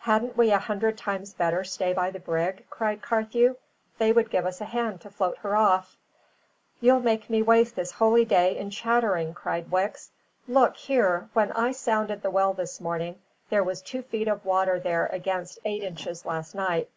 [0.00, 3.54] "Hadn't we a hundred times better stay by the brig?" cried Carthew.
[3.98, 5.96] "They would give us a hand to float her off."
[6.80, 10.10] "You'll make me waste this holy day in chattering!" cried Wicks.
[10.48, 14.80] "Look here, when I sounded the well this morning, there was two foot of water
[14.80, 16.90] there against eight inches last night.